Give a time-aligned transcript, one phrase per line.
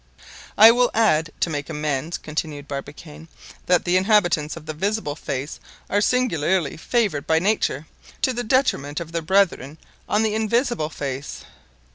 [0.57, 3.27] "I will add, to make amends," continued Barbicane,
[3.67, 5.59] "that the inhabitants of the visible face
[5.91, 7.85] are singularly favored by nature,
[8.23, 9.77] to the detriment of their brethren
[10.09, 11.43] on the invisible face.